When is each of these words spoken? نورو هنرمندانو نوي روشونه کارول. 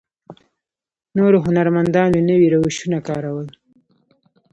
نورو 1.17 1.37
هنرمندانو 1.45 2.19
نوي 2.29 2.47
روشونه 2.53 2.99
کارول. 3.07 3.47